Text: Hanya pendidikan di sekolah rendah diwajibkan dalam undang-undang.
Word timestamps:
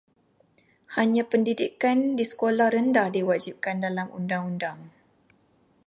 Hanya 0.97 1.23
pendidikan 1.31 1.97
di 2.17 2.25
sekolah 2.31 2.67
rendah 2.73 3.07
diwajibkan 3.15 3.75
dalam 3.85 4.07
undang-undang. 4.19 4.79